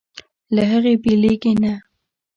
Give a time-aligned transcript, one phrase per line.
[0.55, 1.73] له هغې بېلېږي نه.